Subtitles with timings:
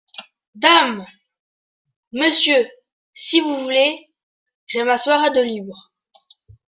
[0.55, 1.05] Dame!…
[2.11, 2.67] monsieur,
[3.13, 4.07] si vous voulez…
[4.65, 5.91] j’ai ma soirée de libre.